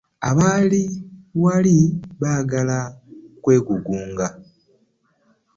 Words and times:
Bali 0.37 0.83
wali 1.43 1.77
baagala 2.21 2.77
kwegugunga. 3.41 4.27